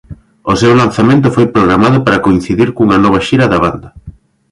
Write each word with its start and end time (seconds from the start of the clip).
O 0.51 0.53
seu 0.61 0.73
lanzamento 0.81 1.27
foi 1.35 1.45
programado 1.55 1.97
para 2.05 2.23
coincidir 2.25 2.69
cunha 2.75 2.97
nova 3.05 3.19
xira 3.27 3.45
da 3.51 3.59
banda. 3.65 3.89